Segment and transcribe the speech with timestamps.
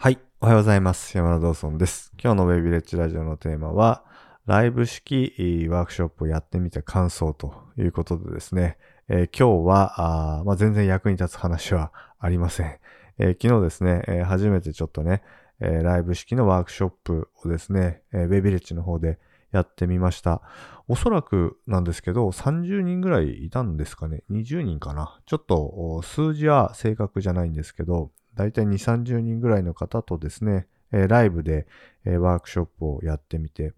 [0.00, 0.18] はい。
[0.40, 1.16] おはようございます。
[1.16, 2.12] 山田道尊です。
[2.22, 4.04] 今日のウェイビレッジラジオのテーマは、
[4.46, 5.34] ライブ式
[5.68, 12.78] ワークショップをやってみた感想ということでですね、えー今日は、あまあ、全然役に立つ話はありません。
[13.18, 15.24] えー昨日ですね、えー初めてちょっとね、
[15.58, 19.18] えライブ式のワークショップをですね、えーウェイビレッジの方で
[19.50, 20.42] やってみました。
[20.86, 24.22] おそらくなんですけど、30人ぐらいいたんですかね。
[24.30, 25.18] 20人かな。
[25.26, 31.66] ちょっと数字は正確じゃないんですけど、だいたい2、30人ぐらいの方とですね、えーライブで、
[32.04, 33.72] えーワークショップをやってみて、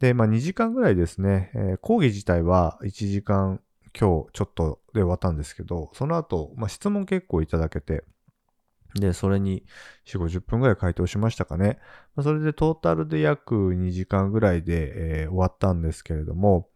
[0.00, 3.60] で、まあ2時間ぐらいですね、えー講義自体は1時間
[3.98, 8.04] 今日ちょっとで終わったんですけど、その後、まあ質問結構いただけて、
[8.94, 9.64] で、それに
[10.06, 11.78] 4、50分ぐらい回答しましたかね。
[12.14, 16.68] まあそれでトータルで約2時間ぐらいで、えー終わったんですけれども、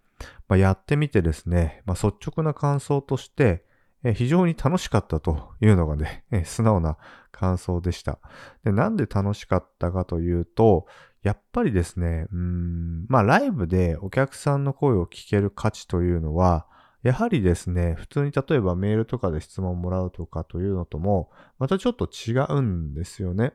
[0.49, 3.65] まあ、やってみてですね、まあ、率直な感想として、
[4.03, 6.97] え非常に楽しかったというのがね、え素直な
[7.33, 8.19] 感想でした。
[8.65, 10.87] で、なんで楽しかったかというと、
[11.23, 16.67] やっぱりですね、うん、まあライブでお客さんの声を聞ける価値というのは、
[17.03, 23.53] やはりですね、普通に例えばメールとかで質問をもらうとかというのとも、またちょっと違うんですよね。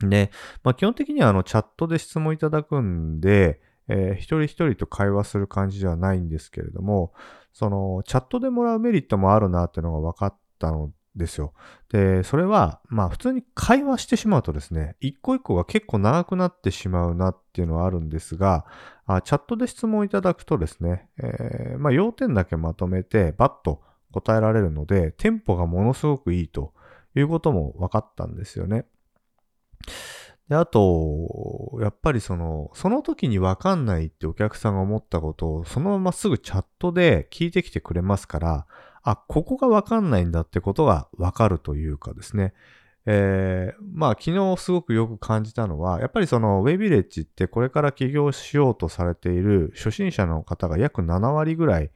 [0.00, 0.30] で、
[0.62, 7.12] まあ基本的にはあのチャットで質問いただくんで、えー一人一人と会話する感じではないんですけれども、
[7.52, 11.52] そのチャットでもらうメリットもあるなっていうのが分かったのですよ。
[11.90, 18.66] で、それは、まあ普通に会話してしまうとですね、一個一個が結構長くなってしまうなっていうのはあるんですが、
[19.06, 26.72] あチャットで質問いただくとですね、えーまあ要点だけまとめてバッと答えられるので、テンポがものすごくいいと
[27.14, 28.86] いうことも分かったんですよね。
[30.48, 38.66] で、あと、やっぱりその、その時にわかんないってお客さんが思ったことを、そのまますぐチャットで聞いてきてくれますから、
[39.02, 42.52] あ、ここがわかんないんだってことがわかるというかですね。
[43.06, 51.90] えー、まあ昨日すごくよく感じたのは、やっぱりそのウェイビレッジってこれから起業しようとされている初心者の方が約7割ぐらい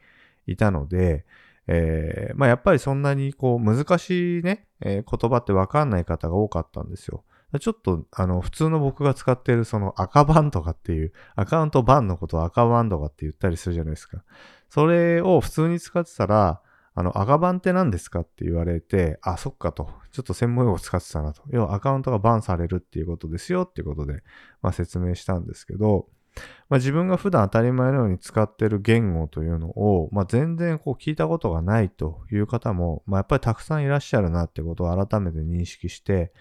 [0.47, 1.25] いたので、
[1.67, 7.25] えー、まあやっぱりそんなにこう難しいね、えー言葉ってわかんない方が多かったんですよ。
[7.61, 14.23] ちょっと、あの、普通の僕が使っているその赤バンとかっていう、アカウントバンのことを赤バンとかって言ったりするじゃないですか。
[14.69, 16.61] それを普通に使ってたら、
[16.95, 19.89] あの、赤バンって何ですかって言われて、あ、そっかと。
[20.11, 21.43] ちょっと専門用語使ってたなと。
[21.49, 24.23] 要はアカウントがバンされるっていうことですよっていうことで、
[24.63, 26.09] まあ説明したんですけど、
[26.69, 36.33] まあ自分が普段当たり前のように使ってる言語というのを、まあ全然こう聞いたことがないという方も、まあやっぱりたくさんいらっしゃるなってことを改めて認識して、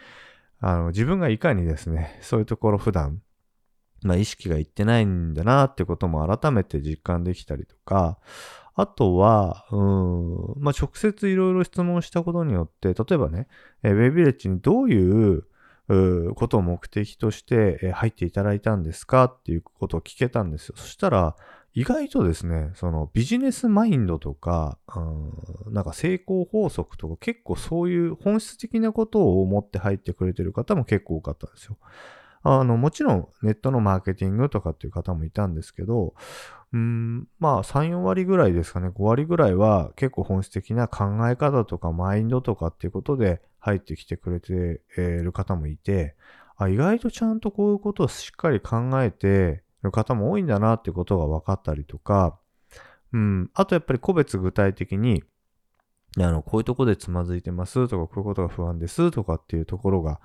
[0.60, 3.22] あの、自分がいかにですね、そういうところ普段、
[4.04, 8.20] まあ意識がいってないんだなってことも改めて実感できたりとか、
[8.76, 13.48] あとは、うん、まあ直接いろいろ質問したことによって、例えばね、
[13.84, 15.44] えーウェイビレッジにどういう
[16.36, 20.76] ことを目的として入っていただいたんですかっていうことを聞けたんですよ。
[20.78, 21.36] そしたら、
[21.74, 31.78] 意外とですね、そのビジネスマインドとか、うん、なんか成功法則とか結構そういう本質的なことを思って入ってくれてる方も結構多かったんですよ。
[32.44, 36.14] あの、もちろんネットのマーケティングとかっていう方もいたんですけど、
[36.74, 46.16] うん、まあ3、4割ぐらいですかね、5割ぐらいは結構本質的な考え方とかマインドとかっていうことで入ってきてくれてる方もいて、
[46.56, 52.40] あ、意外とちゃんとこういうことをしっかり考えてる方も多いんだなってことが分かったりとか、
[53.14, 55.24] うん、あとやっぱり個別具体的に、
[56.18, 60.20] あの、こういうとこでつまずいてますとか、こういうことが不安ですとかっていうところが、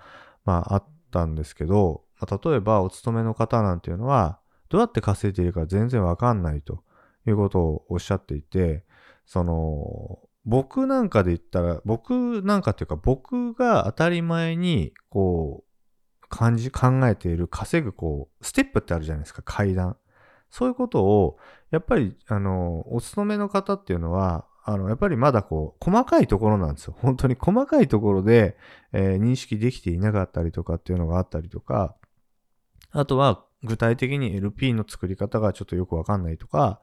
[0.44, 6.82] まああったんですけど、まあ、例えばお勤めの方なんていうのは、どうやって稼いでいるか全然わかんないと
[7.26, 8.84] いうことをおっしゃっていて、
[9.26, 15.71] その、僕なんかで言ったら、僕なんかっていうか、僕が当たり前に、こう、
[16.32, 19.98] 感じ、考えている稼ぐ、こう、ステップってあるじゃないですか、階段。
[20.50, 21.36] そういうことを、
[21.70, 26.96] やっぱり、あの、お勤めの方っていうのは、あの、やっぱりまだこう、細かいところなんですよ。
[26.98, 28.56] 本当に細かいところで、
[28.92, 31.96] えー認識できていなかったりとかっていうのがあったりとか、
[32.92, 36.80] あとは具体的に LP の作り方がちょっとよくわかんないとか、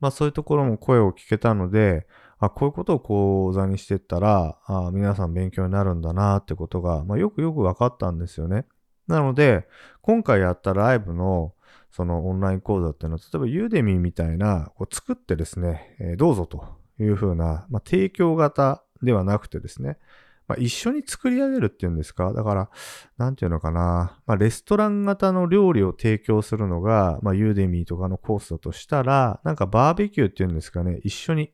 [0.00, 2.06] まあそういうところも声を聞けたので、
[2.38, 8.66] あ、こういうことを講座にしてったら、あ皆さん勉強になるんだなってことが、まあよくよくわかったんですよね。
[9.08, 9.66] なので、
[10.02, 11.52] 今回やったライブの
[11.90, 16.64] そのオンライン講座っていうのは、例えばユーデミーみたいな、こう作ってですね、えーどうぞと
[17.00, 19.98] いうふうな、まあ提供型ではなくてですね、
[20.48, 22.32] まあ、一緒に作り上げるっていうんですか？
[22.32, 22.70] だから、
[23.18, 24.20] なんていうのかな。
[24.26, 31.52] まあ、レストラン型の料理を提供するのが、まあ、ユーデミーとかのコースだとしたら、なんかバーベキューっていうんですかね、一緒に、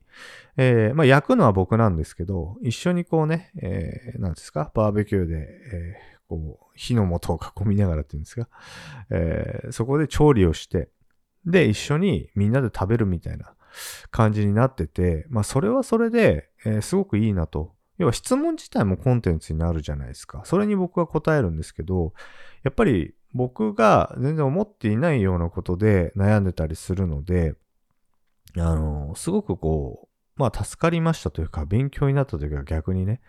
[0.59, 8.49] えーまあ、焼くのは僕なんですけど、一緒にこうね、えーなんですか、バーベキューで、えーこう、火の元を囲みながらっていうんですか、
[9.11, 10.89] えー、そこで調理をして、
[11.45, 13.53] で、一緒にみんなで食べるみたいな
[14.11, 17.75] 感じになってて、まあ、それはそれで、えー、すごくいいなと。
[17.99, 20.43] 要は質問自体もコンテンツになるじゃないですか。
[20.45, 22.15] それに僕は答えるんですけど、
[22.63, 27.55] やっぱり僕が全然思っていないようなことで悩んでたりするので、
[28.57, 33.21] あの、すごくこう、まあ助かりましたというか、勉強になったというか逆にね。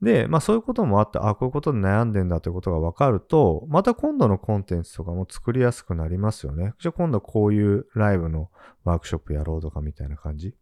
[0.00, 6.74] で、まあそういうこともあって、あ、こういうことで悩んでんだということが分かると、また今度のコンテンツとかも作りやすくなりますよね。
[6.78, 8.50] じゃあ今度こういうライブの
[8.84, 10.54] ワークショップやろうとかみたいな感じ？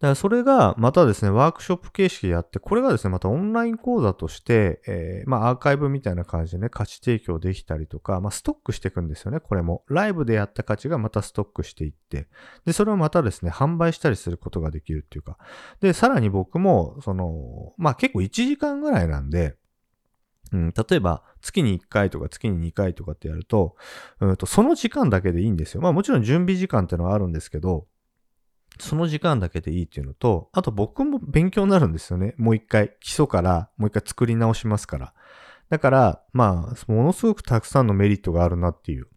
[0.00, 9.84] だそれがまたですね、ワークショップ形式でやって、これがですね、またオンライン講座として、えー、まあアーカイブみたいな感じでね、価値提供できたりとか、まあストックしていくんですよね、これも。
[9.88, 12.28] ライブでやった価値がまたストックしていって、
[12.64, 15.38] で、それをまたですね、販売したりすることができるっていうか。
[15.80, 19.56] で、さらに僕も、その、まあ結構1時間ぐらいなんで、
[20.52, 23.76] うん、例えば、月に1回とか月に2回とかってやると、
[24.20, 25.82] うんと、その時間だけでいいんですよ。
[25.82, 27.86] まあもちろん準備時間っていうのはあるんですけど、
[28.80, 32.34] その時間だけでいいっていうのと、あと僕も勉強になるんですよね。
[32.36, 35.14] もう一回、基礎からもう一回作り直しますから。
[35.68, 39.08] だから、まあ、ものすごくたくさんのメリットがあるなっていう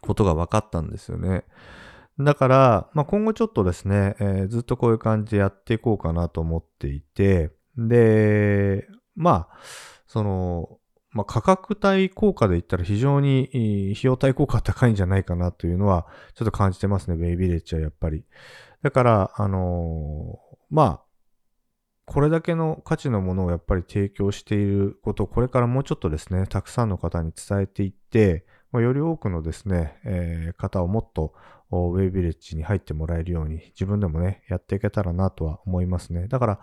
[0.00, 1.44] ことが分かったんですよね。
[2.20, 9.58] だから、まあ、今後ちょっとですね、えー、ずっとこういう感じでやっていこうかなと思っていて、で、まあ、
[10.06, 10.78] その、
[11.18, 18.24] まあ、価格帯効果で言ったら非常に費用対効果高いんじゃないかなというのはちょっと感じてますね、ベイビレッジはやっぱり。
[18.82, 21.02] だから、あのー、まあ、
[22.04, 31.34] これだけの価値のものをやっぱり提供していることをこれからもうちょっとですね、たくさんの方に伝えていって、まあ、より多くのですね、えー、方をもっと
[31.72, 36.28] ウェイビレッジに入ってもらえるように自分でもね、やっていけたらなとは思いますね。
[36.28, 36.60] だから、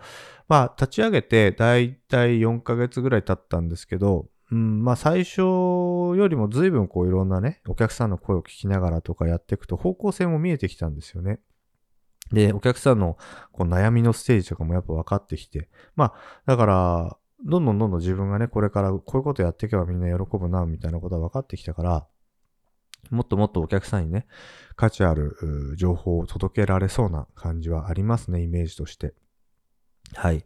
[0.48, 11.40] まあ、立ち上げてだいたい4ヶ月ぐらい経ったんですけど、うん、まあ最初よりも随分こういろんなね、お客さんの声を聞きながらとかやっていくと方向性も見えてきたんですよね。
[12.32, 13.16] で、お客さんの
[13.52, 16.14] こう悩みのステージとかもやっぱ分かってきて、まあ、
[16.46, 22.06] だから、どんどんどんどん自分がね、これからこういうことやっていけばみんな喜ぶな、みたいなことは分かってきたから、
[23.10, 24.26] もっともっとお客さんにね、
[24.74, 25.36] 価値ある
[25.76, 29.14] 情報を届けられそうな感じはありますね、イメージとして。
[30.14, 30.44] はい。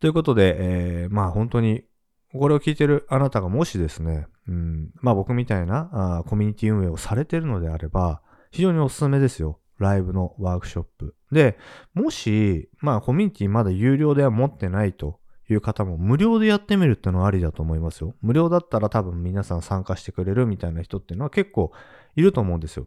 [0.00, 1.84] ということで、えー、まあ本当に
[2.32, 9.60] これを聞いてるあなたがもしですね、うん、まあ僕みたいなあコミュニティ運営をされてるのであれば、非常におすすめですよ。
[9.78, 11.14] ライブのワークショップ。
[11.30, 11.56] で、
[11.94, 18.14] もし、まあコミュニティまだ有料では持ってないという方も無料でやってみるってのはありだと思いますよ。
[18.20, 21.72] 無料だったら多分皆さん参加してくれるみたいな人っていうのは結構
[22.16, 22.86] いると思うんですよ。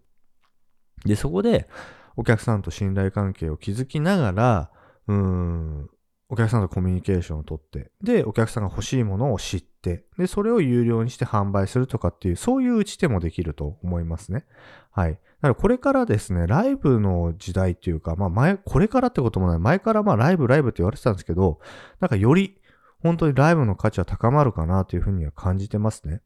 [1.05, 1.67] で、そこで
[2.15, 4.71] お客さんと信頼関係を築きながら、
[5.07, 5.89] うーん、
[6.31, 14.45] お客さんとコミュニケーションをとって、で、お客さんが欲しいものを知って、で、それを有料にして販売するとかっていう、そういう打ち手もできると思いますね。
[14.91, 15.11] はい。
[15.11, 21.59] だからこれからですね、ライブの時代っていうか、まあ前、これからってこともない、前からまあライブライブって言われてたんですけど、
[21.99, 22.57] なんかより
[23.01, 26.21] 本当にライブの価値は高まるかなというふうには感じてますね。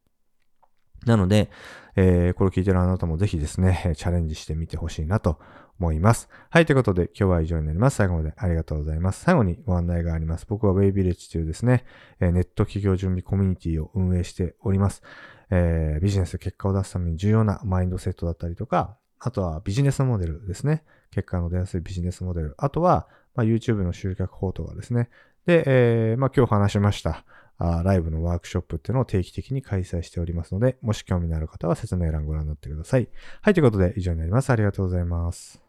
[1.05, 1.49] なので、
[1.95, 5.39] えー、これを聞いてるあなたもぜひですね、チャレンジしてみてほしいなと
[5.79, 6.29] 思います。
[6.49, 7.97] はい、ということで今日は以上になります。
[7.97, 9.21] 最後までありがとうございます。
[9.23, 10.45] 最後にご案内があります。
[10.47, 11.85] 僕は Way Village というですね、
[12.19, 15.03] ネット企業準備コミュニティを運営しております。
[15.49, 20.83] えー、ビジネス結果を出すために重要なマインドセットだったりとか、あとはビジネスモデルですね。
[21.11, 22.55] 結果の出やすいビジネスモデル。
[22.57, 25.09] あとは、まあ、YouTube の集客法とかですね。
[25.45, 27.23] で、えー、まあ、今日話しました。
[27.57, 33.07] あライブのワークショップっていうのを定期的に開催しておりますので、もし興味のある方は説明欄ご覧になってください。
[33.41, 34.49] はい、ということで以上になります。
[34.49, 35.64] ありがとうございます。